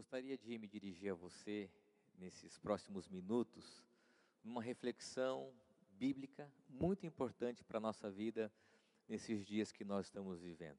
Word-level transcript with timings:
gostaria 0.00 0.38
de 0.38 0.56
me 0.56 0.66
dirigir 0.66 1.12
a 1.12 1.14
você 1.14 1.70
nesses 2.16 2.56
próximos 2.56 3.06
minutos 3.06 3.84
numa 4.42 4.62
reflexão 4.62 5.52
bíblica 5.90 6.50
muito 6.70 7.04
importante 7.04 7.62
para 7.62 7.76
a 7.76 7.82
nossa 7.82 8.10
vida 8.10 8.50
nesses 9.06 9.44
dias 9.44 9.70
que 9.70 9.84
nós 9.84 10.06
estamos 10.06 10.40
vivendo. 10.40 10.78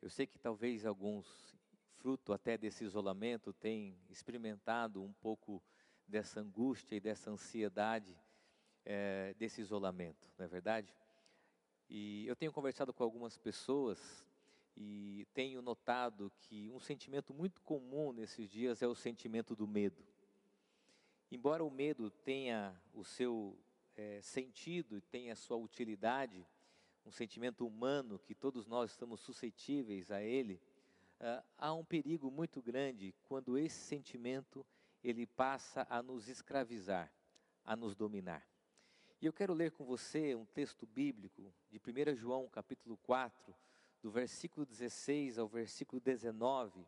Eu 0.00 0.08
sei 0.08 0.26
que 0.26 0.38
talvez 0.38 0.86
alguns, 0.86 1.54
fruto 1.98 2.32
até 2.32 2.56
desse 2.56 2.82
isolamento, 2.82 3.52
tenham 3.52 3.94
experimentado 4.08 5.02
um 5.04 5.12
pouco 5.12 5.62
dessa 6.06 6.40
angústia 6.40 6.96
e 6.96 7.00
dessa 7.00 7.30
ansiedade 7.30 8.18
é, 8.86 9.34
desse 9.34 9.60
isolamento, 9.60 10.32
não 10.38 10.46
é 10.46 10.48
verdade? 10.48 10.96
E 11.90 12.26
eu 12.26 12.34
tenho 12.34 12.54
conversado 12.54 12.90
com 12.90 13.04
algumas 13.04 13.36
pessoas 13.36 14.26
e 14.80 15.26
tenho 15.34 15.60
notado 15.60 16.30
que 16.38 16.70
um 16.70 16.78
sentimento 16.78 17.34
muito 17.34 17.60
comum 17.62 18.12
nesses 18.12 18.48
dias 18.48 18.80
é 18.80 18.86
o 18.86 18.94
sentimento 18.94 19.56
do 19.56 19.66
medo. 19.66 20.06
Embora 21.32 21.64
o 21.64 21.70
medo 21.70 22.10
tenha 22.10 22.80
o 22.94 23.02
seu 23.02 23.58
é, 23.96 24.20
sentido 24.22 24.96
e 24.96 25.00
tenha 25.00 25.32
a 25.32 25.36
sua 25.36 25.56
utilidade, 25.56 26.46
um 27.04 27.10
sentimento 27.10 27.66
humano 27.66 28.20
que 28.20 28.36
todos 28.36 28.68
nós 28.68 28.92
estamos 28.92 29.20
suscetíveis 29.20 30.12
a 30.12 30.22
ele, 30.22 30.60
uh, 31.20 31.44
há 31.56 31.74
um 31.74 31.84
perigo 31.84 32.30
muito 32.30 32.62
grande 32.62 33.12
quando 33.24 33.58
esse 33.58 33.80
sentimento 33.80 34.64
ele 35.02 35.26
passa 35.26 35.86
a 35.90 36.00
nos 36.00 36.28
escravizar, 36.28 37.12
a 37.64 37.74
nos 37.74 37.96
dominar. 37.96 38.46
E 39.20 39.26
eu 39.26 39.32
quero 39.32 39.52
ler 39.52 39.72
com 39.72 39.84
você 39.84 40.36
um 40.36 40.44
texto 40.44 40.86
bíblico 40.86 41.52
de 41.68 41.78
1 41.78 42.14
João 42.14 42.48
capítulo 42.48 42.96
4, 42.98 43.52
do 44.00 44.10
versículo 44.10 44.64
16 44.64 45.38
ao 45.38 45.48
versículo 45.48 46.00
19, 46.00 46.86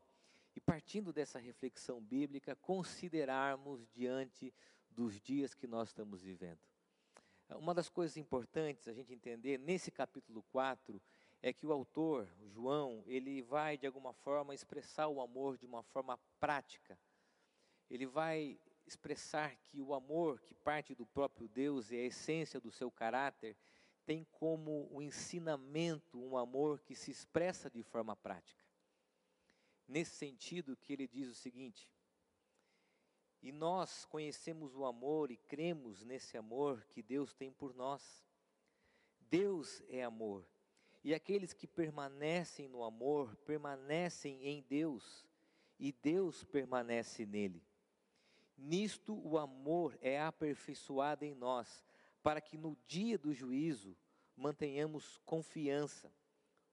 e 0.54 0.60
partindo 0.60 1.12
dessa 1.12 1.38
reflexão 1.38 2.00
bíblica, 2.00 2.56
considerarmos 2.56 3.86
diante 3.88 4.52
dos 4.90 5.20
dias 5.20 5.54
que 5.54 5.66
nós 5.66 5.88
estamos 5.88 6.22
vivendo. 6.22 6.60
Uma 7.56 7.74
das 7.74 7.88
coisas 7.88 8.16
importantes 8.16 8.86
a 8.86 8.92
gente 8.92 9.12
entender 9.12 9.58
nesse 9.58 9.90
capítulo 9.90 10.42
4 10.50 11.00
é 11.42 11.52
que 11.52 11.66
o 11.66 11.72
autor, 11.72 12.28
João, 12.46 13.02
ele 13.06 13.42
vai 13.42 13.76
de 13.76 13.86
alguma 13.86 14.12
forma 14.12 14.54
expressar 14.54 15.08
o 15.08 15.20
amor 15.20 15.56
de 15.56 15.66
uma 15.66 15.82
forma 15.82 16.18
prática. 16.38 16.98
Ele 17.88 18.06
vai 18.06 18.58
expressar 18.86 19.56
que 19.56 19.80
o 19.80 19.94
amor 19.94 20.40
que 20.40 20.54
parte 20.54 20.94
do 20.94 21.06
próprio 21.06 21.48
Deus 21.48 21.90
e 21.90 21.96
a 21.96 22.04
essência 22.04 22.60
do 22.60 22.70
seu 22.70 22.90
caráter 22.90 23.56
tem 24.10 24.24
como 24.24 24.88
o 24.90 24.96
um 24.96 25.00
ensinamento 25.00 26.20
um 26.20 26.36
amor 26.36 26.80
que 26.80 26.96
se 26.96 27.12
expressa 27.12 27.70
de 27.70 27.80
forma 27.80 28.16
prática. 28.16 28.64
Nesse 29.86 30.16
sentido 30.16 30.76
que 30.76 30.92
ele 30.92 31.06
diz 31.06 31.28
o 31.28 31.34
seguinte: 31.34 31.88
E 33.40 33.52
nós 33.52 34.04
conhecemos 34.06 34.74
o 34.74 34.84
amor 34.84 35.30
e 35.30 35.36
cremos 35.36 36.02
nesse 36.02 36.36
amor 36.36 36.84
que 36.86 37.04
Deus 37.04 37.32
tem 37.34 37.52
por 37.52 37.72
nós. 37.72 38.26
Deus 39.30 39.80
é 39.86 40.02
amor, 40.02 40.44
e 41.04 41.14
aqueles 41.14 41.52
que 41.52 41.68
permanecem 41.68 42.66
no 42.66 42.82
amor 42.82 43.36
permanecem 43.36 44.44
em 44.44 44.60
Deus, 44.62 45.24
e 45.78 45.92
Deus 45.92 46.42
permanece 46.42 47.24
nele. 47.24 47.62
Nisto 48.58 49.14
o 49.24 49.38
amor 49.38 49.96
é 50.00 50.20
aperfeiçoado 50.20 51.24
em 51.24 51.32
nós, 51.32 51.84
para 52.22 52.40
que 52.40 52.56
no 52.56 52.76
dia 52.86 53.18
do 53.18 53.32
juízo 53.32 53.96
mantenhamos 54.36 55.18
confiança, 55.24 56.12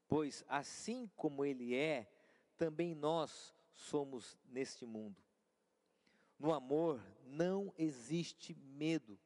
pois 0.07 0.43
assim 0.47 1.09
como 1.15 1.43
Ele 1.43 1.75
é, 1.75 2.09
também 2.57 2.95
nós 2.95 3.53
somos 3.73 4.37
neste 4.49 4.85
mundo. 4.85 5.21
No 6.39 6.53
amor 6.53 7.01
não 7.25 7.73
existe 7.77 8.53
medo, 8.53 9.17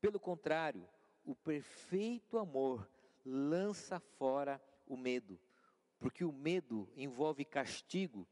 pelo 0.00 0.20
contrário, 0.20 0.88
o 1.24 1.34
perfeito 1.34 2.38
amor 2.38 2.88
lança 3.24 3.98
fora 3.98 4.62
o 4.86 4.96
medo, 4.96 5.38
porque 5.98 6.24
o 6.24 6.32
medo 6.32 6.88
envolve 6.94 7.44
castigo 7.44 8.26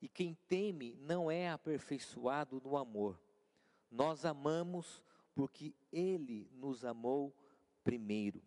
e 0.00 0.08
quem 0.08 0.34
teme 0.48 0.94
não 1.00 1.30
é 1.30 1.48
aperfeiçoado 1.48 2.60
no 2.64 2.76
amor. 2.76 3.20
Nós 3.90 4.24
amamos 4.24 5.02
porque 5.36 5.74
Ele 5.92 6.48
nos 6.54 6.82
amou 6.82 7.30
primeiro. 7.84 8.42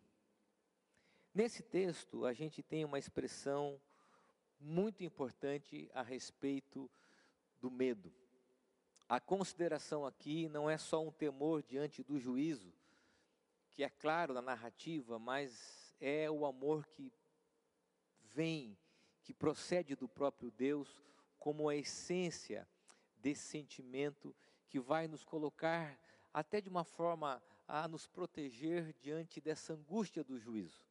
Nesse 1.32 1.62
texto, 1.62 2.26
a 2.26 2.34
gente 2.34 2.64
tem 2.64 2.84
uma 2.84 2.98
expressão 2.98 3.80
muito 4.60 5.04
importante 5.04 5.88
a 5.94 6.02
respeito 6.02 6.90
do 7.62 7.70
medo. 7.70 8.12
A 9.08 9.20
consideração 9.20 10.04
aqui 10.04 10.50
não 10.50 10.68
é 10.68 10.80
só 10.80 11.06
um 11.06 11.12
temor 11.12 11.62
diante 11.62 12.02
do 12.02 12.20
juízo, 12.20 12.74
que 13.70 13.84
é 13.84 13.90
claro 13.90 14.34
na 14.34 14.42
narrativa, 14.42 15.20
mas 15.20 15.96
é 16.02 16.30
o 16.30 16.44
amor 16.44 16.88
que 16.88 17.14
vem, 18.34 18.76
que 19.22 19.32
procede 19.34 19.96
do 19.96 20.10
próprio 20.10 20.50
Deus, 20.50 21.04
como 21.38 21.70
a 21.70 21.76
essência 21.76 22.68
desse 23.18 23.44
sentimento 23.44 24.36
que 24.68 24.80
vai 24.80 25.08
nos 25.08 25.24
colocar 25.24 26.00
até 26.34 26.62
de 26.62 26.70
uma 26.70 26.84
forma 26.84 27.42
a 27.68 27.88
nos 27.88 28.08
proteger 28.08 28.94
diante 29.00 29.40
dessa 29.40 29.74
angústia 29.74 30.24
do 30.24 30.38
juízo. 30.38 30.84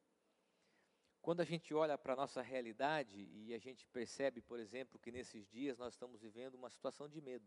Quando 1.20 1.40
a 1.40 1.44
gente 1.44 1.74
olha 1.74 1.98
para 1.98 2.12
a 2.12 2.16
nossa 2.16 2.40
realidade 2.40 3.28
e 3.32 3.52
a 3.52 3.58
gente 3.58 3.86
percebe, 3.88 4.40
por 4.40 4.58
exemplo, 4.58 4.98
que 4.98 5.10
nesses 5.10 5.46
dias 5.48 5.76
nós 5.76 5.94
estamos 5.94 6.20
vivendo 6.20 6.54
uma 6.54 6.70
situação 6.70 7.08
de 7.08 7.20
medo. 7.20 7.46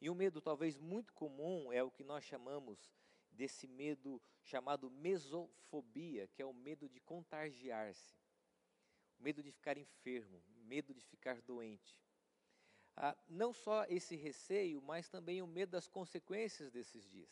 E 0.00 0.08
um 0.08 0.14
medo 0.14 0.40
talvez 0.40 0.78
muito 0.78 1.12
comum 1.12 1.72
é 1.72 1.82
o 1.82 1.90
que 1.90 2.02
nós 2.02 2.24
chamamos 2.24 2.92
desse 3.30 3.66
medo 3.68 4.20
chamado 4.42 4.90
mesofobia, 4.90 6.26
que 6.28 6.42
é 6.42 6.46
o 6.46 6.54
medo 6.54 6.88
de 6.88 6.98
contagiar-se, 7.00 8.16
o 9.18 9.22
medo 9.22 9.42
de 9.42 9.52
ficar 9.52 9.76
enfermo, 9.76 10.42
medo 10.48 10.94
de 10.94 11.04
ficar 11.04 11.40
doente. 11.42 12.00
Ah, 13.02 13.16
não 13.30 13.54
só 13.54 13.86
esse 13.86 14.14
receio, 14.14 14.82
mas 14.82 15.08
também 15.08 15.40
o 15.40 15.46
medo 15.46 15.70
das 15.70 15.88
consequências 15.88 16.70
desses 16.70 17.08
dias. 17.08 17.30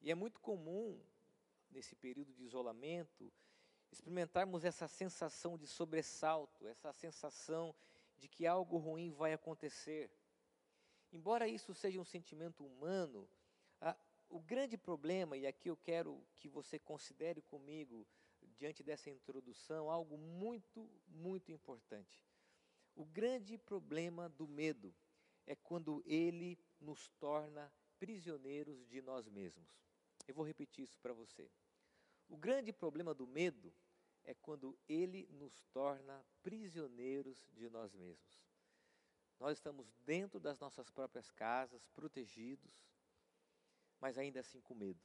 E 0.00 0.10
é 0.10 0.16
muito 0.16 0.40
comum, 0.40 1.00
nesse 1.70 1.94
período 1.94 2.34
de 2.34 2.42
isolamento, 2.42 3.32
experimentarmos 3.92 4.64
essa 4.64 4.88
sensação 4.88 5.56
de 5.56 5.68
sobressalto, 5.68 6.66
essa 6.66 6.92
sensação 6.92 7.72
de 8.18 8.26
que 8.26 8.44
algo 8.44 8.78
ruim 8.78 9.12
vai 9.12 9.32
acontecer. 9.32 10.10
Embora 11.12 11.46
isso 11.46 11.72
seja 11.72 12.00
um 12.00 12.04
sentimento 12.04 12.66
humano, 12.66 13.28
ah, 13.80 13.96
o 14.28 14.40
grande 14.40 14.76
problema, 14.76 15.36
e 15.36 15.46
aqui 15.46 15.70
eu 15.70 15.76
quero 15.76 16.20
que 16.34 16.48
você 16.48 16.80
considere 16.80 17.40
comigo, 17.42 18.04
diante 18.58 18.82
dessa 18.82 19.08
introdução, 19.08 19.88
algo 19.88 20.18
muito, 20.18 20.90
muito 21.06 21.52
importante. 21.52 22.20
O 22.94 23.04
grande 23.04 23.56
problema 23.56 24.28
do 24.28 24.46
medo 24.46 24.94
é 25.46 25.54
quando 25.54 26.02
ele 26.06 26.58
nos 26.80 27.08
torna 27.18 27.72
prisioneiros 27.98 28.86
de 28.86 29.00
nós 29.00 29.28
mesmos. 29.28 29.68
Eu 30.26 30.34
vou 30.34 30.44
repetir 30.44 30.84
isso 30.84 30.98
para 31.00 31.12
você. 31.12 31.50
O 32.28 32.36
grande 32.36 32.72
problema 32.72 33.14
do 33.14 33.26
medo 33.26 33.72
é 34.24 34.34
quando 34.34 34.78
ele 34.88 35.26
nos 35.32 35.62
torna 35.72 36.24
prisioneiros 36.42 37.48
de 37.52 37.68
nós 37.68 37.92
mesmos. 37.92 38.42
Nós 39.38 39.58
estamos 39.58 39.92
dentro 40.04 40.38
das 40.38 40.58
nossas 40.60 40.88
próprias 40.88 41.30
casas, 41.30 41.86
protegidos, 41.88 42.72
mas 44.00 44.16
ainda 44.16 44.40
assim 44.40 44.60
com 44.60 44.74
medo. 44.74 45.02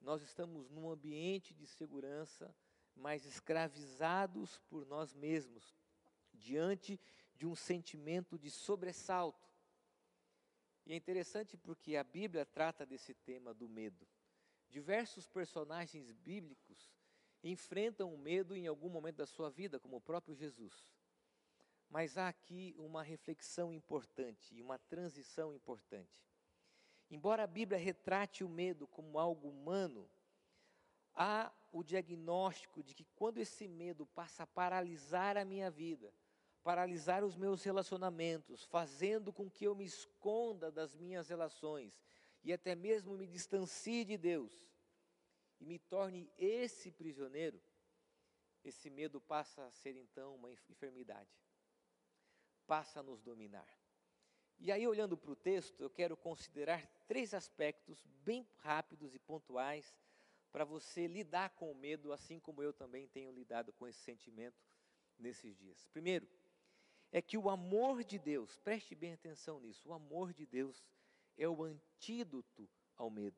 Nós 0.00 0.22
estamos 0.22 0.68
num 0.70 0.88
ambiente 0.88 1.54
de 1.54 1.66
segurança, 1.66 2.54
mas 2.94 3.24
escravizados 3.24 4.58
por 4.68 4.86
nós 4.86 5.12
mesmos, 5.12 5.76
diante 6.42 7.00
de 7.34 7.46
um 7.46 7.54
sentimento 7.54 8.38
de 8.38 8.50
sobressalto. 8.50 9.48
E 10.84 10.92
é 10.92 10.96
interessante 10.96 11.56
porque 11.56 11.96
a 11.96 12.04
Bíblia 12.04 12.44
trata 12.44 12.84
desse 12.84 13.14
tema 13.14 13.54
do 13.54 13.68
medo. 13.68 14.06
Diversos 14.68 15.26
personagens 15.26 16.10
bíblicos 16.10 16.92
enfrentam 17.42 18.12
o 18.12 18.18
medo 18.18 18.54
em 18.56 18.66
algum 18.66 18.88
momento 18.88 19.16
da 19.16 19.26
sua 19.26 19.50
vida, 19.50 19.78
como 19.78 19.96
o 19.96 20.00
próprio 20.00 20.34
Jesus. 20.34 20.92
Mas 21.88 22.16
há 22.16 22.28
aqui 22.28 22.74
uma 22.78 23.02
reflexão 23.02 23.72
importante 23.72 24.54
e 24.54 24.62
uma 24.62 24.78
transição 24.78 25.52
importante. 25.52 26.26
Embora 27.10 27.44
a 27.44 27.46
Bíblia 27.46 27.78
retrate 27.78 28.42
o 28.42 28.48
medo 28.48 28.86
como 28.86 29.18
algo 29.18 29.48
humano, 29.48 30.10
há 31.14 31.52
o 31.70 31.82
diagnóstico 31.82 32.82
de 32.82 32.94
que 32.94 33.04
quando 33.14 33.38
esse 33.38 33.68
medo 33.68 34.06
passa 34.06 34.44
a 34.44 34.46
paralisar 34.46 35.36
a 35.36 35.44
minha 35.44 35.70
vida, 35.70 36.12
paralisar 36.62 37.24
os 37.24 37.36
meus 37.36 37.62
relacionamentos, 37.62 38.64
fazendo 38.64 39.32
com 39.32 39.50
que 39.50 39.64
eu 39.64 39.74
me 39.74 39.84
esconda 39.84 40.70
das 40.70 40.94
minhas 40.94 41.28
relações 41.28 42.00
e 42.44 42.52
até 42.52 42.74
mesmo 42.74 43.16
me 43.16 43.26
distancie 43.26 44.04
de 44.04 44.16
Deus 44.16 44.52
e 45.60 45.64
me 45.64 45.78
torne 45.78 46.30
esse 46.38 46.90
prisioneiro, 46.90 47.60
esse 48.64 48.90
medo 48.90 49.20
passa 49.20 49.66
a 49.66 49.72
ser 49.72 49.96
então 49.96 50.34
uma 50.36 50.52
enfermidade. 50.52 51.30
passa 52.66 53.00
a 53.00 53.02
nos 53.02 53.20
dominar. 53.20 53.68
E 54.58 54.70
aí, 54.70 54.86
olhando 54.86 55.16
para 55.16 55.32
o 55.32 55.36
texto, 55.36 55.82
eu 55.82 55.90
quero 55.90 56.16
considerar 56.16 56.86
três 57.06 57.34
aspectos 57.34 58.06
bem 58.24 58.48
rápidos 58.58 59.14
e 59.14 59.18
pontuais 59.18 59.94
para 60.52 60.64
você 60.64 61.06
lidar 61.06 61.50
com 61.50 61.70
o 61.70 61.74
medo, 61.74 62.12
assim 62.12 62.38
como 62.38 62.62
eu 62.62 62.72
também 62.72 63.08
tenho 63.08 63.32
lidado 63.32 63.72
com 63.72 63.86
esse 63.88 63.98
sentimento 63.98 64.62
nesses 65.18 65.56
dias. 65.56 65.86
Primeiro, 65.88 66.28
é 67.12 67.20
que 67.20 67.36
o 67.36 67.50
amor 67.50 68.02
de 68.02 68.18
Deus, 68.18 68.58
preste 68.64 68.94
bem 68.94 69.12
atenção 69.12 69.60
nisso, 69.60 69.90
o 69.90 69.92
amor 69.92 70.32
de 70.32 70.46
Deus 70.46 70.82
é 71.36 71.46
o 71.46 71.62
antídoto 71.62 72.66
ao 72.96 73.10
medo. 73.10 73.36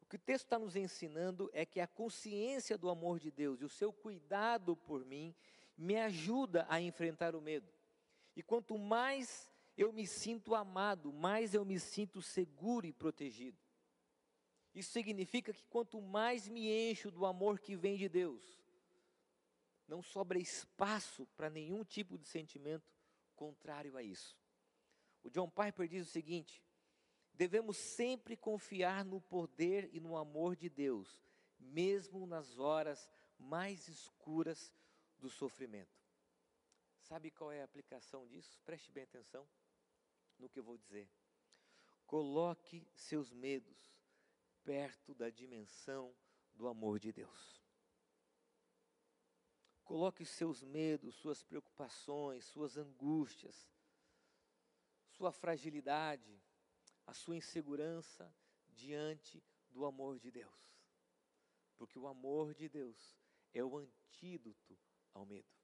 O 0.00 0.06
que 0.06 0.16
o 0.16 0.18
texto 0.18 0.44
está 0.44 0.58
nos 0.58 0.76
ensinando 0.76 1.50
é 1.52 1.66
que 1.66 1.80
a 1.80 1.86
consciência 1.88 2.78
do 2.78 2.88
amor 2.88 3.18
de 3.18 3.32
Deus 3.32 3.60
e 3.60 3.64
o 3.64 3.68
seu 3.68 3.92
cuidado 3.92 4.76
por 4.76 5.04
mim 5.04 5.34
me 5.76 5.96
ajuda 5.96 6.66
a 6.68 6.80
enfrentar 6.80 7.34
o 7.34 7.40
medo. 7.40 7.68
E 8.34 8.42
quanto 8.42 8.78
mais 8.78 9.52
eu 9.76 9.92
me 9.92 10.06
sinto 10.06 10.54
amado, 10.54 11.12
mais 11.12 11.54
eu 11.54 11.64
me 11.64 11.78
sinto 11.78 12.22
seguro 12.22 12.86
e 12.86 12.92
protegido. 12.92 13.58
Isso 14.74 14.92
significa 14.92 15.52
que 15.52 15.64
quanto 15.64 16.00
mais 16.00 16.48
me 16.48 16.70
encho 16.70 17.10
do 17.10 17.26
amor 17.26 17.58
que 17.58 17.74
vem 17.74 17.96
de 17.96 18.08
Deus, 18.08 18.58
não 19.88 20.02
sobra 20.02 20.38
espaço 20.38 21.26
para 21.34 21.48
nenhum 21.48 21.82
tipo 21.82 22.18
de 22.18 22.26
sentimento 22.26 22.92
contrário 23.34 23.96
a 23.96 24.02
isso. 24.02 24.38
O 25.24 25.30
John 25.30 25.48
Piper 25.48 25.88
diz 25.88 26.06
o 26.06 26.10
seguinte: 26.10 26.62
devemos 27.32 27.76
sempre 27.76 28.36
confiar 28.36 29.04
no 29.04 29.20
poder 29.20 29.88
e 29.92 29.98
no 29.98 30.16
amor 30.16 30.54
de 30.54 30.68
Deus, 30.68 31.20
mesmo 31.58 32.26
nas 32.26 32.58
horas 32.58 33.08
mais 33.38 33.88
escuras 33.88 34.72
do 35.18 35.30
sofrimento. 35.30 35.98
Sabe 37.00 37.30
qual 37.30 37.50
é 37.50 37.62
a 37.62 37.64
aplicação 37.64 38.26
disso? 38.26 38.60
Preste 38.64 38.92
bem 38.92 39.04
atenção 39.04 39.48
no 40.38 40.48
que 40.48 40.58
eu 40.58 40.64
vou 40.64 40.76
dizer. 40.76 41.08
Coloque 42.06 42.86
seus 42.94 43.32
medos 43.32 43.90
perto 44.62 45.14
da 45.14 45.30
dimensão 45.30 46.14
do 46.54 46.68
amor 46.68 46.98
de 46.98 47.12
Deus. 47.12 47.57
Coloque 49.88 50.24
seus 50.24 50.62
medos, 50.62 51.14
suas 51.14 51.42
preocupações, 51.42 52.44
suas 52.44 52.76
angústias, 52.76 53.68
sua 55.08 55.32
fragilidade, 55.32 56.40
a 57.06 57.14
sua 57.14 57.36
insegurança 57.36 58.30
diante 58.68 59.42
do 59.70 59.86
amor 59.86 60.18
de 60.18 60.30
Deus. 60.30 60.76
Porque 61.76 61.98
o 61.98 62.06
amor 62.06 62.54
de 62.54 62.68
Deus 62.68 63.16
é 63.54 63.64
o 63.64 63.78
antídoto 63.78 64.78
ao 65.14 65.24
medo 65.24 65.58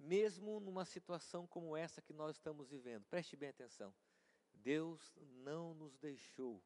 mesmo 0.00 0.60
numa 0.60 0.84
situação 0.84 1.46
como 1.46 1.76
essa 1.76 2.00
que 2.00 2.12
nós 2.12 2.36
estamos 2.36 2.68
vivendo. 2.68 3.04
Preste 3.06 3.36
bem 3.36 3.50
atenção. 3.50 3.94
Deus 4.54 5.16
não 5.44 5.74
nos 5.74 5.96
deixou. 5.98 6.62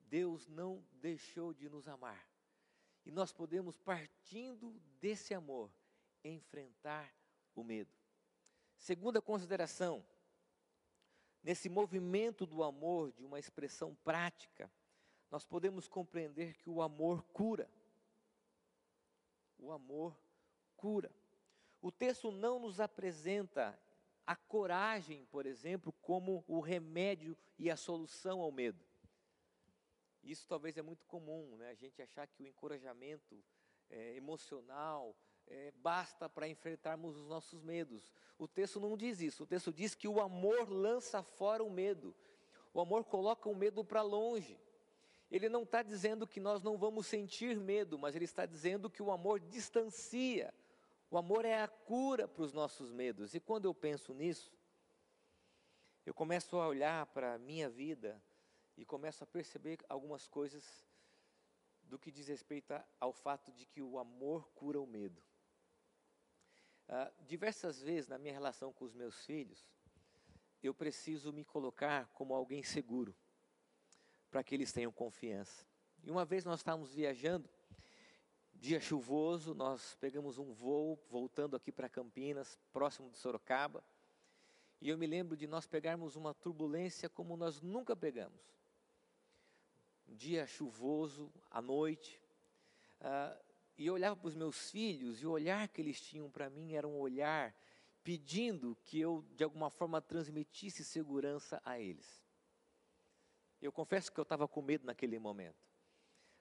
Deus 0.00 0.46
não 0.48 0.84
deixou 0.92 1.52
de 1.52 1.68
nos 1.68 1.86
amar. 1.88 2.26
E 3.04 3.10
nós 3.10 3.32
podemos, 3.32 3.76
partindo 3.78 4.80
desse 5.00 5.34
amor, 5.34 5.70
enfrentar 6.24 7.12
o 7.54 7.62
medo. 7.62 7.90
Segunda 8.76 9.20
consideração, 9.20 10.04
nesse 11.42 11.68
movimento 11.68 12.46
do 12.46 12.62
amor, 12.62 13.12
de 13.12 13.24
uma 13.24 13.38
expressão 13.38 13.94
prática, 14.02 14.70
nós 15.30 15.44
podemos 15.44 15.88
compreender 15.88 16.54
que 16.56 16.70
o 16.70 16.80
amor 16.80 17.22
cura. 17.32 17.70
O 19.58 19.70
amor 19.70 20.16
cura. 20.76 21.10
O 21.82 21.92
texto 21.92 22.30
não 22.30 22.58
nos 22.58 22.80
apresenta 22.80 23.78
a 24.26 24.34
coragem, 24.34 25.26
por 25.26 25.44
exemplo, 25.44 25.92
como 26.00 26.42
o 26.48 26.60
remédio 26.60 27.36
e 27.58 27.70
a 27.70 27.76
solução 27.76 28.40
ao 28.40 28.50
medo. 28.50 28.82
Isso 30.24 30.46
talvez 30.48 30.76
é 30.76 30.82
muito 30.82 31.06
comum, 31.06 31.56
né? 31.56 31.70
a 31.70 31.74
gente 31.74 32.00
achar 32.02 32.26
que 32.26 32.42
o 32.42 32.46
encorajamento 32.46 33.42
é, 33.90 34.16
emocional 34.16 35.16
é, 35.46 35.70
basta 35.76 36.28
para 36.28 36.48
enfrentarmos 36.48 37.16
os 37.16 37.26
nossos 37.28 37.62
medos. 37.62 38.12
O 38.38 38.48
texto 38.48 38.80
não 38.80 38.96
diz 38.96 39.20
isso, 39.20 39.44
o 39.44 39.46
texto 39.46 39.72
diz 39.72 39.94
que 39.94 40.08
o 40.08 40.20
amor 40.20 40.68
lança 40.68 41.22
fora 41.22 41.62
o 41.62 41.70
medo, 41.70 42.14
o 42.72 42.80
amor 42.80 43.04
coloca 43.04 43.48
o 43.48 43.54
medo 43.54 43.84
para 43.84 44.02
longe. 44.02 44.58
Ele 45.30 45.48
não 45.48 45.62
está 45.62 45.82
dizendo 45.82 46.26
que 46.26 46.40
nós 46.40 46.62
não 46.62 46.76
vamos 46.76 47.06
sentir 47.06 47.56
medo, 47.56 47.98
mas 47.98 48.14
ele 48.14 48.24
está 48.24 48.46
dizendo 48.46 48.90
que 48.90 49.02
o 49.02 49.10
amor 49.10 49.40
distancia 49.40 50.52
o 51.14 51.16
amor 51.16 51.44
é 51.44 51.62
a 51.62 51.68
cura 51.68 52.26
para 52.26 52.42
os 52.42 52.52
nossos 52.52 52.90
medos. 52.90 53.36
E 53.36 53.40
quando 53.40 53.66
eu 53.66 53.72
penso 53.72 54.12
nisso, 54.12 54.52
eu 56.04 56.12
começo 56.12 56.56
a 56.56 56.66
olhar 56.66 57.06
para 57.06 57.34
a 57.34 57.38
minha 57.38 57.70
vida 57.70 58.20
e 58.76 58.84
começo 58.84 59.22
a 59.22 59.26
perceber 59.26 59.78
algumas 59.88 60.26
coisas 60.26 60.84
do 61.82 61.98
que 61.98 62.10
diz 62.10 62.28
respeito 62.28 62.74
ao 62.98 63.12
fato 63.12 63.52
de 63.52 63.66
que 63.66 63.82
o 63.82 63.98
amor 63.98 64.48
cura 64.54 64.80
o 64.80 64.86
medo. 64.86 65.22
Ah, 66.88 67.12
diversas 67.20 67.80
vezes 67.80 68.08
na 68.08 68.18
minha 68.18 68.32
relação 68.32 68.72
com 68.72 68.84
os 68.84 68.94
meus 68.94 69.24
filhos, 69.24 69.66
eu 70.62 70.74
preciso 70.74 71.32
me 71.32 71.44
colocar 71.44 72.08
como 72.08 72.34
alguém 72.34 72.62
seguro, 72.62 73.14
para 74.30 74.42
que 74.42 74.54
eles 74.54 74.72
tenham 74.72 74.90
confiança. 74.90 75.66
E 76.02 76.10
uma 76.10 76.24
vez 76.24 76.44
nós 76.44 76.60
estávamos 76.60 76.92
viajando 76.92 77.48
dia 78.54 78.80
chuvoso, 78.80 79.54
nós 79.54 79.94
pegamos 79.96 80.38
um 80.38 80.52
voo 80.52 80.98
voltando 81.10 81.54
aqui 81.54 81.70
para 81.70 81.88
Campinas, 81.88 82.58
próximo 82.72 83.10
de 83.10 83.16
Sorocaba. 83.18 83.84
E 84.80 84.88
eu 84.88 84.96
me 84.96 85.06
lembro 85.06 85.36
de 85.36 85.46
nós 85.46 85.66
pegarmos 85.66 86.16
uma 86.16 86.32
turbulência 86.32 87.08
como 87.08 87.36
nós 87.36 87.60
nunca 87.60 87.94
pegamos. 87.94 88.40
Dia 90.16 90.46
chuvoso, 90.46 91.32
à 91.50 91.60
noite. 91.60 92.20
Uh, 93.00 93.44
e 93.76 93.86
eu 93.86 93.94
olhava 93.94 94.16
para 94.16 94.28
os 94.28 94.34
meus 94.34 94.70
filhos 94.70 95.20
e 95.20 95.26
o 95.26 95.30
olhar 95.30 95.68
que 95.68 95.80
eles 95.80 96.00
tinham 96.00 96.30
para 96.30 96.48
mim 96.48 96.74
era 96.74 96.86
um 96.86 96.96
olhar 96.96 97.54
pedindo 98.04 98.76
que 98.84 99.00
eu, 99.00 99.24
de 99.34 99.42
alguma 99.42 99.70
forma, 99.70 100.00
transmitisse 100.00 100.84
segurança 100.84 101.60
a 101.64 101.80
eles. 101.80 102.22
Eu 103.60 103.72
confesso 103.72 104.12
que 104.12 104.20
eu 104.20 104.22
estava 104.22 104.46
com 104.46 104.60
medo 104.62 104.86
naquele 104.86 105.18
momento. 105.18 105.66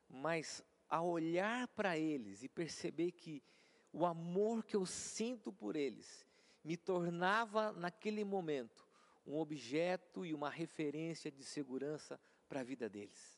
Mas 0.10 0.62
a 0.90 1.02
olhar 1.02 1.68
para 1.70 1.98
eles 1.98 2.44
e 2.44 2.50
perceber 2.50 3.14
que 3.14 3.42
o 3.92 4.06
amor 4.06 4.64
que 4.64 4.76
eu 4.76 4.86
sinto 4.86 5.52
por 5.52 5.76
eles 5.76 6.26
me 6.64 6.78
tornava, 6.78 7.72
naquele 7.72 8.24
momento, 8.24 8.88
um 9.26 9.38
objeto 9.38 10.26
e 10.26 10.34
uma 10.34 10.50
referência 10.50 11.32
de 11.32 11.44
segurança 11.44 12.20
para 12.48 12.60
a 12.60 12.64
vida 12.64 12.90
deles. 12.90 13.33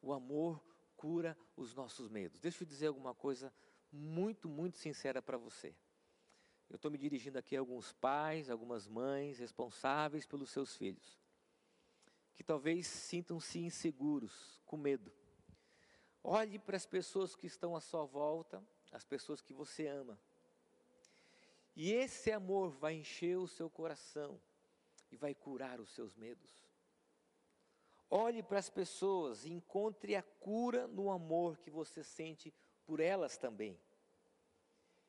O 0.00 0.12
amor 0.12 0.62
cura 0.96 1.36
os 1.56 1.74
nossos 1.74 2.08
medos. 2.08 2.40
Deixa 2.40 2.62
eu 2.62 2.68
dizer 2.68 2.88
alguma 2.88 3.14
coisa 3.14 3.52
muito, 3.92 4.48
muito 4.48 4.78
sincera 4.78 5.20
para 5.20 5.36
você. 5.36 5.74
Eu 6.68 6.76
estou 6.76 6.90
me 6.90 6.98
dirigindo 6.98 7.38
aqui 7.38 7.56
a 7.56 7.60
alguns 7.60 7.92
pais, 7.92 8.48
algumas 8.48 8.86
mães 8.86 9.38
responsáveis 9.38 10.24
pelos 10.24 10.50
seus 10.50 10.76
filhos, 10.76 11.18
que 12.34 12.44
talvez 12.44 12.86
sintam-se 12.86 13.58
inseguros, 13.58 14.60
com 14.64 14.76
medo. 14.76 15.12
Olhe 16.22 16.58
para 16.58 16.76
as 16.76 16.86
pessoas 16.86 17.34
que 17.34 17.46
estão 17.46 17.74
à 17.74 17.80
sua 17.80 18.04
volta, 18.04 18.62
as 18.92 19.04
pessoas 19.04 19.40
que 19.40 19.52
você 19.52 19.88
ama. 19.88 20.18
E 21.74 21.92
esse 21.92 22.30
amor 22.30 22.70
vai 22.70 22.94
encher 22.94 23.36
o 23.38 23.48
seu 23.48 23.68
coração 23.68 24.40
e 25.10 25.16
vai 25.16 25.34
curar 25.34 25.80
os 25.80 25.90
seus 25.90 26.14
medos. 26.14 26.69
Olhe 28.10 28.42
para 28.42 28.58
as 28.58 28.68
pessoas 28.68 29.44
e 29.44 29.52
encontre 29.52 30.16
a 30.16 30.22
cura 30.22 30.88
no 30.88 31.12
amor 31.12 31.56
que 31.58 31.70
você 31.70 32.02
sente 32.02 32.52
por 32.84 32.98
elas 32.98 33.38
também. 33.38 33.78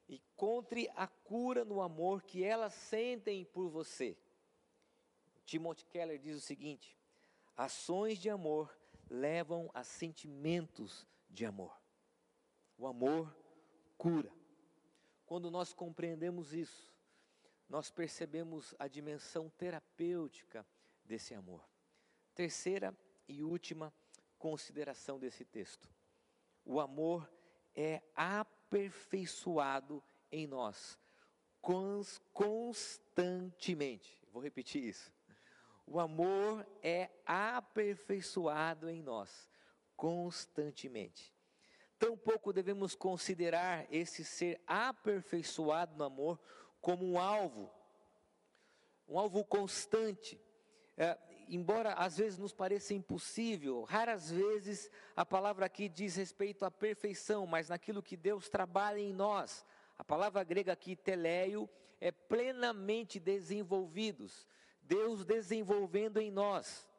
Encontre 0.07 0.87
a 0.95 1.07
cura 1.07 1.65
no 1.65 1.81
amor 1.81 2.21
que 2.21 2.43
elas 2.43 2.73
sentem 2.73 3.43
por 3.43 3.69
você. 3.69 4.15
Timothy 5.45 5.85
Keller 5.85 6.19
diz 6.19 6.37
o 6.37 6.41
seguinte: 6.41 6.95
ações 7.57 8.19
de 8.19 8.29
amor 8.29 8.77
levam 9.09 9.71
a 9.73 9.83
sentimentos 9.83 11.07
de 11.27 11.43
amor. 11.43 11.75
O 12.77 12.85
amor 12.85 13.35
cura. 13.97 14.31
Quando 15.25 15.49
nós 15.49 15.73
compreendemos 15.73 16.53
isso, 16.53 16.93
nós 17.67 17.89
percebemos 17.89 18.75
a 18.77 18.87
dimensão 18.87 19.49
terapêutica 19.49 20.65
desse 21.05 21.33
amor. 21.33 21.65
Terceira 22.41 22.97
e 23.27 23.43
última 23.43 23.93
consideração 24.39 25.19
desse 25.19 25.45
texto. 25.45 25.87
O 26.65 26.79
amor 26.79 27.31
é 27.75 28.01
aperfeiçoado 28.15 30.03
em 30.31 30.47
nós 30.47 30.97
constantemente. 31.61 34.19
Vou 34.33 34.41
repetir 34.41 34.83
isso. 34.83 35.13
O 35.85 35.99
amor 35.99 36.65
é 36.81 37.11
aperfeiçoado 37.27 38.89
em 38.89 39.03
nós 39.03 39.47
constantemente. 39.95 41.31
Tampouco 41.99 42.51
devemos 42.51 42.95
considerar 42.95 43.85
esse 43.93 44.25
ser 44.25 44.59
aperfeiçoado 44.65 45.95
no 45.95 46.05
amor 46.05 46.39
como 46.81 47.05
um 47.05 47.19
alvo, 47.19 47.71
um 49.07 49.19
alvo 49.19 49.45
constante. 49.45 50.41
É, 50.97 51.15
embora 51.53 51.93
às 51.95 52.17
vezes 52.17 52.39
nos 52.39 52.53
pareça 52.53 52.93
impossível, 52.93 53.83
raras 53.83 54.31
vezes 54.31 54.89
a 55.13 55.25
palavra 55.25 55.65
aqui 55.65 55.89
diz 55.89 56.15
respeito 56.15 56.63
à 56.63 56.71
perfeição, 56.71 57.45
mas 57.45 57.67
naquilo 57.67 58.01
que 58.01 58.15
Deus 58.15 58.47
trabalha 58.47 58.99
em 58.99 59.11
nós. 59.11 59.65
A 59.97 60.03
palavra 60.03 60.45
grega 60.45 60.71
aqui, 60.71 60.95
teleio, 60.95 61.69
é 61.99 62.09
plenamente 62.09 63.19
desenvolvidos. 63.19 64.47
Deus 64.81 65.25
desenvolvendo 65.25 66.19
em 66.19 66.31
nós. 66.31 66.89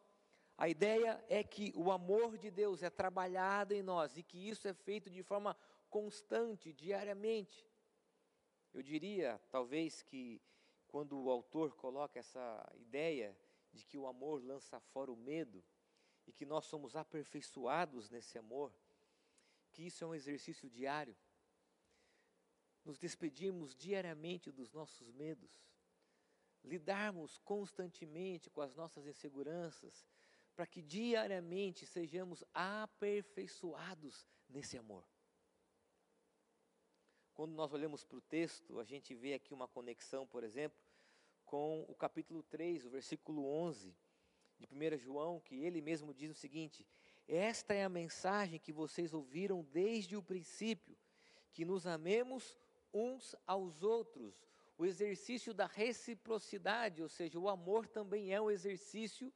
A 0.59 0.68
ideia 0.68 1.25
é 1.30 1.42
que 1.42 1.73
o 1.75 1.90
amor 1.90 2.37
de 2.37 2.50
Deus 2.50 2.82
é 2.82 2.90
trabalhado 2.90 3.73
em 3.73 3.82
nós 3.82 4.18
e 4.18 4.23
que 4.23 4.49
isso 4.49 4.68
é 4.68 4.75
feito 4.75 5.09
de 5.09 5.23
forma 5.23 5.56
constante, 5.88 6.75
diariamente. 6.75 7.66
Eu 8.73 8.82
diria, 8.82 9.40
talvez, 9.50 10.02
que 10.02 10.40
quando 10.87 11.18
o 11.18 11.30
autor 11.30 11.75
coloca 11.75 12.18
essa 12.18 12.71
ideia 12.76 13.35
de 13.73 13.85
que 13.85 13.97
o 13.97 14.07
amor 14.07 14.43
lança 14.45 14.79
fora 14.81 15.11
o 15.11 15.17
medo 15.17 15.64
e 16.26 16.33
que 16.33 16.45
nós 16.45 16.67
somos 16.67 16.95
aperfeiçoados 16.95 18.11
nesse 18.11 18.38
amor, 18.38 18.73
que 19.73 19.83
isso 19.87 20.05
é 20.05 20.07
um 20.07 20.14
exercício 20.14 20.69
diário. 20.69 21.17
Nos 22.85 22.99
despedirmos 22.99 23.75
diariamente 23.75 24.50
dos 24.50 24.73
nossos 24.73 25.11
medos, 25.11 25.64
lidarmos 26.62 27.38
constantemente 27.38 28.50
com 28.50 28.61
as 28.61 28.75
nossas 28.75 29.07
inseguranças, 29.07 30.07
para 30.55 30.67
que 30.67 30.83
diariamente 30.83 31.87
sejamos 31.87 32.45
aperfeiçoados 32.52 34.26
nesse 34.49 34.76
amor. 34.76 35.05
Quando 37.33 37.52
nós 37.55 37.73
olhamos 37.73 38.05
para 38.05 38.19
o 38.19 38.21
texto, 38.21 38.79
a 38.79 38.85
gente 38.85 39.14
vê 39.14 39.35
aqui 39.35 39.55
uma 39.55 39.67
conexão, 39.67 40.26
por 40.26 40.45
exemplo, 40.45 40.79
com 41.52 41.85
o 41.87 41.94
capítulo 41.94 42.42
3, 42.44 42.87
o 42.87 42.88
versículo 42.88 43.44
11 43.44 43.94
de 44.59 44.66
1 44.75 44.97
João, 44.97 45.38
que 45.38 45.54
ele 45.62 45.82
mesmo 45.82 46.14
diz 46.14 46.30
o 46.30 46.35
seguinte: 46.35 46.87
Esta 47.28 47.75
é 47.75 47.85
a 47.85 47.90
mensagem 47.90 48.59
que 48.59 48.73
vocês 48.73 49.12
ouviram 49.12 49.62
desde 49.71 50.16
o 50.16 50.23
princípio, 50.23 50.97
que 51.52 51.62
nos 51.66 51.87
amemos 51.87 52.56
uns 52.90 53.37
aos 53.47 53.82
outros. 53.82 54.49
O 54.78 54.87
exercício 54.87 55.52
da 55.52 55.66
reciprocidade, 55.66 57.02
ou 57.02 57.09
seja, 57.11 57.38
o 57.38 57.50
amor 57.50 57.87
também 57.87 58.32
é 58.32 58.40
um 58.40 58.50
exercício 58.50 59.30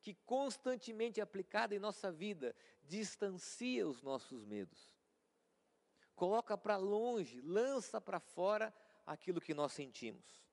que 0.00 0.14
constantemente 0.14 1.20
aplicado 1.20 1.74
em 1.74 1.80
nossa 1.80 2.12
vida 2.12 2.54
distancia 2.84 3.88
os 3.88 4.04
nossos 4.04 4.44
medos. 4.44 4.94
Coloca 6.14 6.56
para 6.56 6.76
longe, 6.76 7.40
lança 7.40 8.00
para 8.00 8.20
fora 8.20 8.72
aquilo 9.04 9.40
que 9.40 9.52
nós 9.52 9.72
sentimos. 9.72 10.45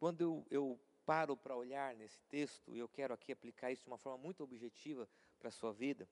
Quando 0.00 0.22
eu, 0.22 0.46
eu 0.50 0.80
paro 1.04 1.36
para 1.36 1.54
olhar 1.54 1.94
nesse 1.94 2.22
texto, 2.22 2.74
e 2.74 2.78
eu 2.78 2.88
quero 2.88 3.12
aqui 3.12 3.32
aplicar 3.32 3.70
isso 3.70 3.82
de 3.82 3.88
uma 3.90 3.98
forma 3.98 4.16
muito 4.16 4.42
objetiva 4.42 5.06
para 5.38 5.48
a 5.48 5.52
sua 5.52 5.74
vida, 5.74 6.08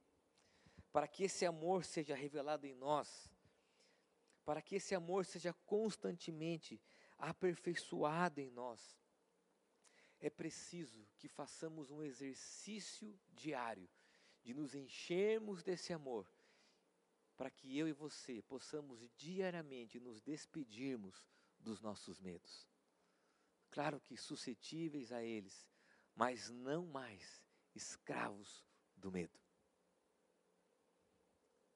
para 0.93 1.09
que 1.09 1.25
esse 1.25 1.47
amor 1.47 1.87
seja 1.87 2.15
revelado 2.15 2.67
em 2.67 2.75
nós, 2.75 3.33
para 4.45 4.61
que 4.61 4.77
esse 4.77 4.95
amor 4.95 5.25
seja 5.25 5.55
constantemente 5.65 6.79
aperfeiçoado 7.17 8.43
em 8.43 8.51
nós, 8.51 9.01
é 10.21 10.29
preciso 10.29 11.09
que 11.17 11.27
façamos 11.27 11.91
um 11.91 12.03
exercício 12.03 13.19
diário 13.33 13.89
de 14.43 14.53
nos 14.53 14.75
enchermos 14.75 15.63
desse 15.63 15.95
amor, 15.95 16.31
para 17.39 17.51
que 17.51 17.79
eu 17.79 17.89
e 17.89 17.93
você 17.95 18.43
possamos 18.43 19.09
diariamente 19.17 19.99
nos 19.99 20.21
despedirmos 20.21 21.25
dos 21.59 21.81
nossos 21.81 22.21
medos. 22.21 22.69
Claro 23.71 24.01
que 24.01 24.17
suscetíveis 24.17 25.13
a 25.13 25.23
eles, 25.23 25.69
mas 26.15 26.51
não 26.51 26.87
mais 26.87 27.43
escravos 27.75 28.67
do 28.97 29.11
medo. 29.11 29.39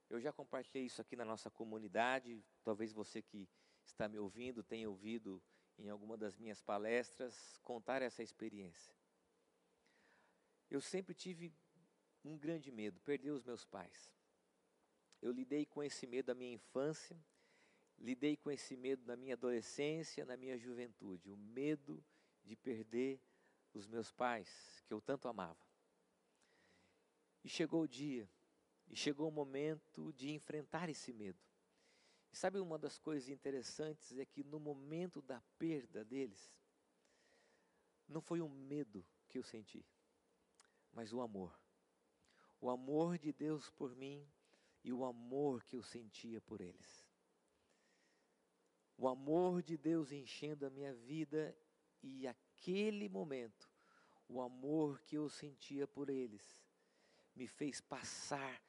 Eu 0.08 0.20
já 0.20 0.32
compartilhei 0.32 0.84
isso 0.84 1.00
aqui 1.00 1.16
na 1.16 1.24
nossa 1.24 1.50
comunidade, 1.50 2.44
talvez 2.62 2.92
você 2.92 3.22
que 3.22 3.48
está 3.84 4.08
me 4.08 4.18
ouvindo 4.18 4.62
tenha 4.62 4.88
ouvido 4.88 5.42
em 5.78 5.88
alguma 5.88 6.16
das 6.16 6.36
minhas 6.36 6.60
palestras, 6.60 7.58
contar 7.62 8.02
essa 8.02 8.22
experiência. 8.22 8.94
Eu 10.70 10.80
sempre 10.80 11.14
tive 11.14 11.54
um 12.24 12.36
grande 12.36 12.70
medo, 12.70 13.00
perder 13.00 13.30
os 13.30 13.42
meus 13.42 13.64
pais. 13.64 14.12
Eu 15.20 15.32
lidei 15.32 15.64
com 15.66 15.82
esse 15.82 16.06
medo 16.06 16.28
na 16.28 16.34
minha 16.34 16.54
infância, 16.54 17.18
lidei 18.02 18.36
com 18.36 18.50
esse 18.50 18.76
medo 18.76 19.06
na 19.06 19.16
minha 19.16 19.34
adolescência, 19.34 20.24
na 20.24 20.36
minha 20.36 20.58
juventude, 20.58 21.30
o 21.30 21.36
medo 21.36 22.04
de 22.42 22.56
perder 22.56 23.20
os 23.72 23.86
meus 23.86 24.10
pais, 24.10 24.82
que 24.84 24.92
eu 24.92 25.00
tanto 25.00 25.28
amava. 25.28 25.64
E 27.44 27.48
chegou 27.48 27.82
o 27.82 27.88
dia, 27.88 28.28
e 28.88 28.96
chegou 28.96 29.28
o 29.28 29.32
momento 29.32 30.12
de 30.12 30.30
enfrentar 30.30 30.88
esse 30.88 31.12
medo. 31.12 31.38
E 32.32 32.36
sabe 32.36 32.58
uma 32.58 32.78
das 32.78 32.98
coisas 32.98 33.28
interessantes 33.28 34.18
é 34.18 34.26
que 34.26 34.42
no 34.42 34.58
momento 34.58 35.22
da 35.22 35.40
perda 35.56 36.04
deles, 36.04 36.52
não 38.08 38.20
foi 38.20 38.40
um 38.40 38.48
medo 38.48 39.06
que 39.28 39.38
eu 39.38 39.44
senti, 39.44 39.86
mas 40.92 41.12
o 41.12 41.20
amor. 41.20 41.56
O 42.60 42.68
amor 42.68 43.16
de 43.16 43.32
Deus 43.32 43.70
por 43.70 43.94
mim 43.94 44.26
e 44.82 44.92
o 44.92 45.04
amor 45.04 45.62
que 45.64 45.76
eu 45.76 45.82
sentia 45.82 46.40
por 46.40 46.60
eles. 46.60 47.11
O 49.02 49.08
amor 49.08 49.64
de 49.64 49.76
Deus 49.76 50.12
enchendo 50.12 50.64
a 50.64 50.70
minha 50.70 50.94
vida 50.94 51.58
e 52.04 52.24
aquele 52.24 53.08
momento, 53.08 53.68
o 54.28 54.40
amor 54.40 55.00
que 55.00 55.16
eu 55.16 55.28
sentia 55.28 55.88
por 55.88 56.08
eles, 56.08 56.64
me 57.34 57.48
fez 57.48 57.80
passar 57.80 58.62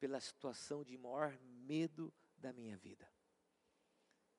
pela 0.00 0.18
situação 0.18 0.82
de 0.82 0.98
maior 0.98 1.38
medo 1.44 2.12
da 2.36 2.52
minha 2.52 2.76
vida. 2.76 3.08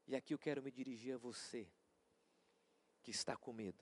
E 0.06 0.14
aqui 0.14 0.34
eu 0.34 0.38
quero 0.38 0.62
me 0.62 0.70
dirigir 0.70 1.16
a 1.16 1.18
você 1.18 1.72
que 3.02 3.12
está 3.12 3.38
com 3.38 3.54
medo. 3.54 3.82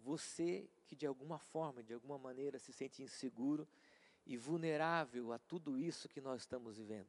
Você 0.00 0.68
que 0.84 0.96
de 0.96 1.06
alguma 1.06 1.38
forma, 1.38 1.80
de 1.80 1.94
alguma 1.94 2.18
maneira 2.18 2.58
se 2.58 2.72
sente 2.72 3.04
inseguro 3.04 3.68
e 4.26 4.36
vulnerável 4.36 5.32
a 5.32 5.38
tudo 5.38 5.78
isso 5.78 6.08
que 6.08 6.20
nós 6.20 6.40
estamos 6.40 6.76
vivendo. 6.76 7.08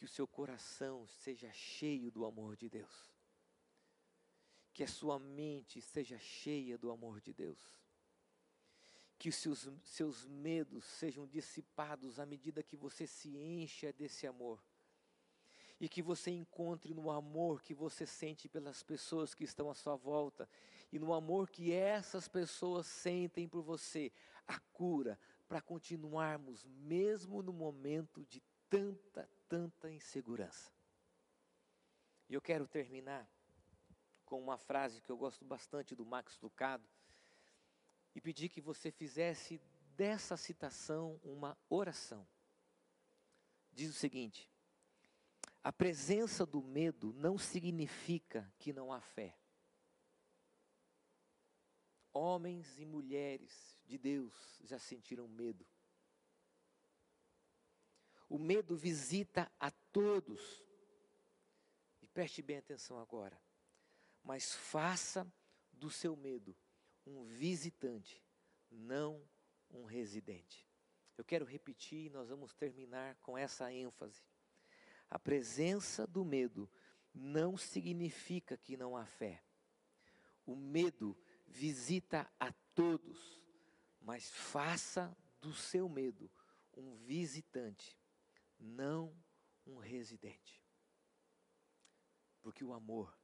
Que 0.00 0.06
o 0.06 0.08
seu 0.08 0.26
coração 0.26 1.06
seja 1.06 1.52
cheio 1.52 2.10
do 2.10 2.24
amor 2.24 2.56
de 2.56 2.68
Deus. 2.68 3.14
Que 4.72 4.82
a 4.82 4.88
sua 4.88 5.18
mente 5.18 5.80
seja 5.80 6.18
cheia 6.18 6.78
do 6.78 6.90
amor 6.90 7.20
de 7.20 7.32
Deus 7.32 7.78
que 9.20 9.28
os 9.28 9.36
seus, 9.36 9.68
seus 9.84 10.24
medos 10.24 10.82
sejam 10.82 11.26
dissipados 11.26 12.18
à 12.18 12.24
medida 12.24 12.62
que 12.62 12.74
você 12.74 13.06
se 13.06 13.28
encha 13.36 13.92
desse 13.92 14.26
amor. 14.26 14.58
E 15.78 15.90
que 15.90 16.00
você 16.00 16.30
encontre 16.30 16.94
no 16.94 17.10
amor 17.10 17.60
que 17.60 17.74
você 17.74 18.06
sente 18.06 18.48
pelas 18.48 18.82
pessoas 18.82 19.34
que 19.34 19.44
estão 19.44 19.70
à 19.70 19.74
sua 19.74 19.94
volta, 19.94 20.48
e 20.90 20.98
no 20.98 21.12
amor 21.12 21.50
que 21.50 21.70
essas 21.70 22.28
pessoas 22.28 22.86
sentem 22.86 23.46
por 23.46 23.60
você, 23.60 24.10
a 24.48 24.58
cura 24.58 25.20
para 25.46 25.60
continuarmos, 25.60 26.64
mesmo 26.64 27.42
no 27.42 27.52
momento 27.52 28.24
de 28.24 28.42
tanta, 28.70 29.28
tanta 29.50 29.90
insegurança. 29.90 30.72
E 32.28 32.34
eu 32.34 32.40
quero 32.40 32.68
terminar 32.68 33.28
com 34.24 34.40
uma 34.40 34.56
frase 34.56 35.02
que 35.02 35.10
eu 35.10 35.16
gosto 35.16 35.44
bastante 35.44 35.96
do 35.96 36.06
Max 36.06 36.38
Lucado, 36.40 36.88
e 38.14 38.20
pedir 38.20 38.48
que 38.48 38.60
você 38.60 38.92
fizesse 38.92 39.60
dessa 39.96 40.36
citação 40.36 41.20
uma 41.24 41.58
oração. 41.68 42.26
Diz 43.72 43.90
o 43.90 43.98
seguinte: 43.98 44.48
a 45.62 45.72
presença 45.72 46.46
do 46.46 46.62
medo 46.62 47.12
não 47.14 47.36
significa 47.36 48.52
que 48.56 48.72
não 48.72 48.92
há 48.92 49.00
fé. 49.00 49.36
Homens 52.12 52.78
e 52.78 52.84
mulheres 52.84 53.76
de 53.84 53.98
Deus 53.98 54.60
já 54.64 54.78
sentiram 54.78 55.26
medo. 55.26 55.66
O 58.30 58.38
medo 58.38 58.76
visita 58.76 59.50
a 59.58 59.72
todos. 59.92 60.64
E 62.00 62.06
preste 62.06 62.40
bem 62.40 62.58
atenção 62.58 63.00
agora. 63.00 63.36
Mas 64.22 64.54
faça 64.54 65.30
do 65.72 65.90
seu 65.90 66.14
medo 66.14 66.56
um 67.04 67.24
visitante, 67.24 68.22
não 68.70 69.20
um 69.68 69.84
residente. 69.84 70.64
Eu 71.18 71.24
quero 71.24 71.44
repetir 71.44 72.06
e 72.06 72.10
nós 72.10 72.28
vamos 72.28 72.54
terminar 72.54 73.16
com 73.16 73.36
essa 73.36 73.72
ênfase. 73.72 74.22
A 75.10 75.18
presença 75.18 76.06
do 76.06 76.24
medo 76.24 76.70
não 77.12 77.56
significa 77.56 78.56
que 78.56 78.76
não 78.76 78.96
há 78.96 79.04
fé. 79.04 79.42
O 80.46 80.54
medo 80.54 81.18
visita 81.48 82.30
a 82.38 82.52
todos, 82.76 83.42
mas 84.00 84.30
faça 84.30 85.12
do 85.40 85.52
seu 85.52 85.88
medo 85.88 86.30
um 86.76 86.94
visitante, 86.94 87.99
não 88.60 89.16
um 89.66 89.78
residente. 89.78 90.62
Porque 92.42 92.64
o 92.64 92.72
amor 92.72 93.16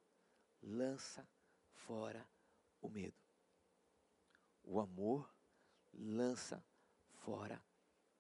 lança 0.63 1.29
fora 1.73 2.27
o 2.81 2.89
medo. 2.89 3.17
O 4.63 4.81
amor 4.81 5.31
lança 5.93 6.65
fora 7.09 7.63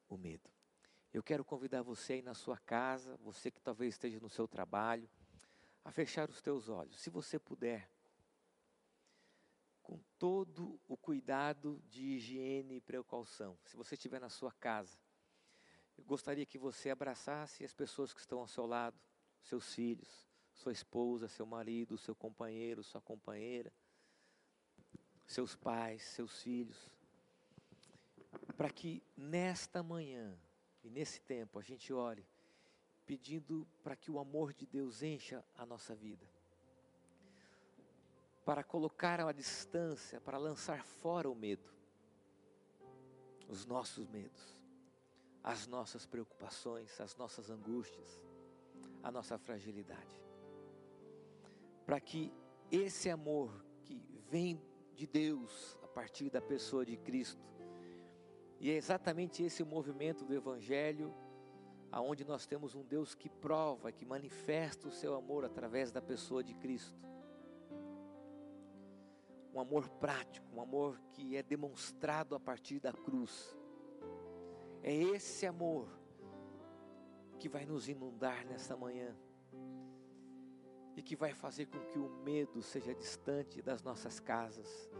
o 0.08 0.16
medo. 0.16 0.50
Eu 1.12 1.22
quero 1.22 1.44
convidar 1.44 1.82
você 1.82 2.14
aí 2.14 2.22
na 2.22 2.34
sua 2.34 2.58
casa, 2.58 3.16
você 3.16 3.50
que 3.50 3.60
talvez 3.60 3.94
esteja 3.94 4.20
no 4.20 4.28
seu 4.28 4.46
trabalho, 4.46 5.08
a 5.84 5.90
fechar 5.90 6.28
os 6.28 6.42
teus 6.42 6.68
olhos, 6.68 7.00
se 7.00 7.10
você 7.10 7.38
puder, 7.38 7.90
com 9.82 10.00
todo 10.18 10.80
o 10.88 10.96
cuidado 10.96 11.80
de 11.86 12.02
higiene 12.02 12.76
e 12.76 12.80
precaução. 12.80 13.56
Se 13.64 13.76
você 13.76 13.94
estiver 13.94 14.20
na 14.20 14.28
sua 14.28 14.52
casa, 14.52 14.98
eu 15.96 16.04
gostaria 16.04 16.46
que 16.46 16.58
você 16.58 16.90
abraçasse 16.90 17.64
as 17.64 17.72
pessoas 17.72 18.12
que 18.12 18.20
estão 18.20 18.40
ao 18.40 18.46
seu 18.46 18.66
lado, 18.66 18.98
seus 19.42 19.74
filhos, 19.74 20.26
sua 20.52 20.72
esposa, 20.72 21.28
seu 21.28 21.46
marido, 21.46 21.96
seu 21.98 22.14
companheiro, 22.14 22.82
sua 22.82 23.00
companheira, 23.00 23.72
seus 25.26 25.54
pais, 25.56 26.02
seus 26.02 26.42
filhos, 26.42 26.90
para 28.56 28.70
que 28.70 29.02
nesta 29.16 29.82
manhã 29.82 30.38
e 30.82 30.90
nesse 30.90 31.20
tempo 31.20 31.58
a 31.58 31.62
gente 31.62 31.92
ore 31.92 32.26
pedindo 33.06 33.66
para 33.84 33.94
que 33.94 34.10
o 34.10 34.18
amor 34.18 34.52
de 34.52 34.66
Deus 34.66 35.02
encha 35.02 35.44
a 35.56 35.64
nossa 35.64 35.94
vida. 35.94 36.26
Para 38.44 38.64
colocar 38.64 39.20
a 39.20 39.32
distância, 39.32 40.20
para 40.20 40.38
lançar 40.38 40.84
fora 40.84 41.30
o 41.30 41.34
medo, 41.34 41.72
os 43.48 43.64
nossos 43.64 44.08
medos, 44.08 44.55
as 45.46 45.68
nossas 45.68 46.04
preocupações, 46.04 47.00
as 47.00 47.14
nossas 47.14 47.48
angústias, 47.50 48.20
a 49.00 49.12
nossa 49.12 49.38
fragilidade. 49.38 50.20
Para 51.86 52.00
que 52.00 52.32
esse 52.68 53.08
amor 53.08 53.64
que 53.84 54.02
vem 54.28 54.60
de 54.96 55.06
Deus 55.06 55.78
a 55.84 55.86
partir 55.86 56.30
da 56.30 56.42
pessoa 56.42 56.84
de 56.84 56.96
Cristo, 56.96 57.46
e 58.58 58.72
é 58.72 58.74
exatamente 58.74 59.44
esse 59.44 59.62
o 59.62 59.66
movimento 59.66 60.24
do 60.24 60.34
Evangelho 60.34 61.14
aonde 61.92 62.24
nós 62.24 62.44
temos 62.44 62.74
um 62.74 62.82
Deus 62.82 63.14
que 63.14 63.28
prova, 63.28 63.92
que 63.92 64.04
manifesta 64.04 64.88
o 64.88 64.90
seu 64.90 65.14
amor 65.14 65.44
através 65.44 65.92
da 65.92 66.02
pessoa 66.02 66.42
de 66.42 66.54
Cristo. 66.54 67.00
Um 69.54 69.60
amor 69.60 69.88
prático, 69.88 70.44
um 70.52 70.60
amor 70.60 71.00
que 71.12 71.36
é 71.36 71.42
demonstrado 71.42 72.34
a 72.34 72.40
partir 72.40 72.80
da 72.80 72.92
cruz. 72.92 73.56
É 74.82 74.94
esse 74.94 75.46
amor 75.46 75.88
que 77.38 77.48
vai 77.48 77.66
nos 77.66 77.88
inundar 77.88 78.46
nesta 78.46 78.76
manhã 78.76 79.14
e 80.96 81.02
que 81.02 81.14
vai 81.14 81.34
fazer 81.34 81.66
com 81.66 81.78
que 81.78 81.98
o 81.98 82.08
medo 82.22 82.62
seja 82.62 82.94
distante 82.94 83.60
das 83.60 83.82
nossas 83.82 84.18
casas, 84.18 84.90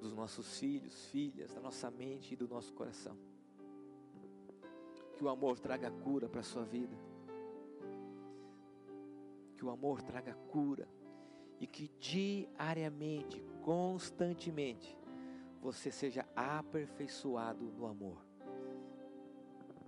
dos 0.00 0.12
nossos 0.12 0.58
filhos, 0.58 1.06
filhas, 1.06 1.52
da 1.54 1.60
nossa 1.60 1.90
mente 1.90 2.34
e 2.34 2.36
do 2.36 2.46
nosso 2.46 2.72
coração 2.74 3.16
que 5.22 5.26
o 5.26 5.28
amor 5.28 5.60
traga 5.60 5.88
cura 5.88 6.28
para 6.28 6.40
a 6.40 6.42
sua 6.42 6.64
vida. 6.64 6.98
Que 9.56 9.64
o 9.64 9.70
amor 9.70 10.02
traga 10.02 10.34
cura. 10.48 10.88
E 11.60 11.66
que 11.66 11.88
diariamente, 12.00 13.40
constantemente, 13.62 14.98
você 15.60 15.92
seja 15.92 16.26
aperfeiçoado 16.34 17.70
no 17.70 17.86
amor. 17.86 18.26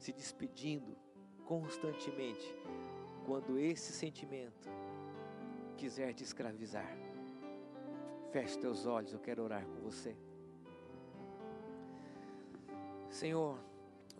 Se 0.04 0.12
despedindo 0.12 0.94
constantemente 1.46 2.54
quando 3.24 3.58
esse 3.58 3.90
sentimento 3.90 4.68
quiser 5.78 6.12
te 6.12 6.22
escravizar. 6.22 6.94
Feche 8.30 8.58
teus 8.58 8.84
olhos, 8.84 9.14
eu 9.14 9.18
quero 9.18 9.42
orar 9.42 9.66
com 9.66 9.80
você. 9.80 10.14
Senhor, 13.08 13.58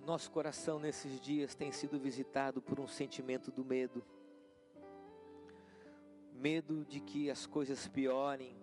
nosso 0.06 0.30
coração 0.30 0.78
nesses 0.78 1.20
dias 1.20 1.54
tem 1.54 1.70
sido 1.70 2.00
visitado 2.00 2.62
por 2.62 2.80
um 2.80 2.88
sentimento 2.88 3.52
do 3.52 3.62
medo. 3.62 4.02
Medo 6.32 6.86
de 6.86 6.98
que 6.98 7.30
as 7.30 7.44
coisas 7.44 7.86
piorem, 7.86 8.56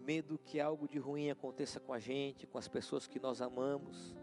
medo 0.00 0.38
que 0.38 0.60
algo 0.60 0.86
de 0.86 1.00
ruim 1.00 1.28
aconteça 1.28 1.80
com 1.80 1.92
a 1.92 1.98
gente, 1.98 2.46
com 2.46 2.56
as 2.56 2.68
pessoas 2.68 3.08
que 3.08 3.18
nós 3.18 3.42
amamos, 3.42 4.14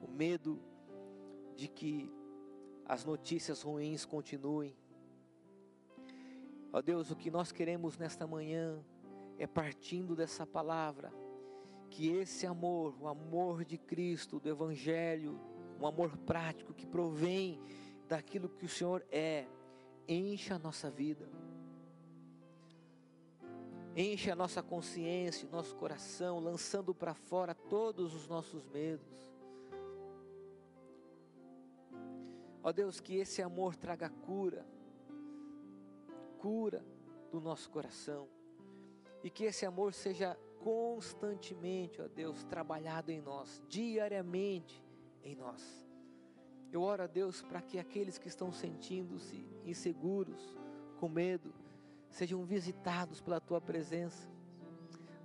o 0.00 0.08
medo 0.08 0.70
de 1.56 1.68
que 1.68 2.10
as 2.84 3.04
notícias 3.04 3.62
ruins 3.62 4.04
continuem. 4.04 4.76
Ó 6.72 6.80
Deus, 6.80 7.10
o 7.10 7.16
que 7.16 7.30
nós 7.30 7.52
queremos 7.52 7.98
nesta 7.98 8.26
manhã 8.26 8.82
é 9.38 9.46
partindo 9.46 10.16
dessa 10.16 10.46
palavra, 10.46 11.12
que 11.90 12.08
esse 12.08 12.46
amor, 12.46 12.94
o 13.00 13.06
amor 13.06 13.64
de 13.64 13.76
Cristo, 13.76 14.40
do 14.40 14.48
Evangelho, 14.48 15.38
um 15.78 15.86
amor 15.86 16.16
prático 16.18 16.72
que 16.72 16.86
provém 16.86 17.60
daquilo 18.08 18.48
que 18.48 18.64
o 18.64 18.68
Senhor 18.68 19.04
é, 19.10 19.46
encha 20.08 20.54
a 20.54 20.58
nossa 20.58 20.90
vida, 20.90 21.28
enche 23.96 24.30
a 24.30 24.36
nossa 24.36 24.62
consciência, 24.62 25.48
nosso 25.50 25.74
coração, 25.76 26.38
lançando 26.38 26.94
para 26.94 27.14
fora 27.14 27.54
todos 27.54 28.14
os 28.14 28.26
nossos 28.28 28.66
medos. 28.68 29.31
Ó 32.62 32.72
Deus, 32.72 33.00
que 33.00 33.16
esse 33.16 33.42
amor 33.42 33.74
traga 33.74 34.08
cura, 34.08 34.64
cura 36.38 36.84
do 37.30 37.40
nosso 37.40 37.70
coração, 37.70 38.28
e 39.22 39.30
que 39.30 39.44
esse 39.44 39.66
amor 39.66 39.92
seja 39.92 40.38
constantemente, 40.60 42.00
ó 42.00 42.06
Deus, 42.06 42.44
trabalhado 42.44 43.10
em 43.10 43.20
nós, 43.20 43.60
diariamente, 43.68 44.82
em 45.24 45.34
nós. 45.34 45.84
Eu 46.70 46.82
oro 46.82 47.02
a 47.02 47.06
Deus 47.06 47.42
para 47.42 47.60
que 47.60 47.78
aqueles 47.78 48.16
que 48.16 48.28
estão 48.28 48.52
sentindo-se 48.52 49.44
inseguros, 49.64 50.56
com 50.98 51.08
medo, 51.08 51.52
sejam 52.08 52.44
visitados 52.44 53.20
pela 53.20 53.40
tua 53.40 53.60
presença, 53.60 54.30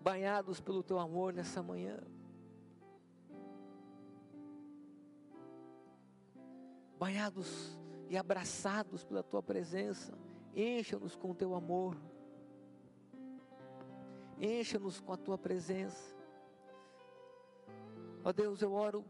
banhados 0.02 0.60
pelo 0.60 0.82
teu 0.82 1.00
amor 1.00 1.34
nessa 1.34 1.62
manhã. 1.62 2.00
Banhados 7.00 7.78
e 8.10 8.18
abraçados 8.18 9.04
pela 9.04 9.22
tua 9.22 9.44
presença, 9.44 10.18
encha-nos 10.56 11.16
com 11.16 11.32
o 11.32 11.36
teu 11.36 11.54
amor, 11.54 11.96
encha-nos 14.40 15.00
com 15.00 15.14
a 15.14 15.18
tua 15.18 15.38
presença. 15.38 16.16
Ó 18.24 18.32
Deus, 18.32 18.62
eu 18.62 18.74
oro 18.74 19.06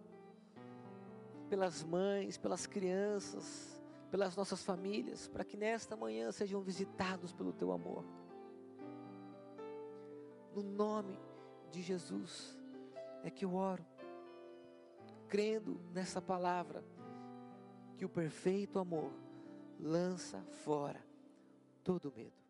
pelas 1.50 1.84
mães, 1.84 2.38
pelas 2.38 2.68
crianças, 2.68 3.82
pelas 4.12 4.36
nossas 4.36 4.64
famílias, 4.64 5.28
para 5.28 5.44
que 5.44 5.58
nesta 5.58 5.96
manhã 5.96 6.32
sejam 6.32 6.62
visitados 6.62 7.34
pelo 7.34 7.54
teu 7.54 7.72
amor. 7.72 8.04
No 10.54 10.64
nome 10.64 11.20
de 11.72 11.82
Jesus 11.82 12.58
é 13.24 13.30
que 13.30 13.46
eu 13.46 13.54
oro, 13.54 13.86
crendo 15.28 15.80
nessa 15.94 16.22
palavra, 16.22 16.84
que 17.98 18.06
o 18.06 18.10
perfeito 18.10 18.80
amor 18.80 19.12
lança 19.80 20.40
fora 20.64 21.04
todo 21.84 22.14
medo. 22.16 22.47